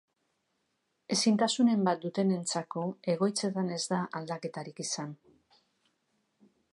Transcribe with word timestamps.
Ezintasunen 1.15 1.83
bat 1.89 1.99
dutenentzako 2.05 2.87
egoitzetan 3.15 3.71
ez 3.77 3.81
da 3.93 3.99
aldaketarik 4.21 4.85
izan. 4.87 5.15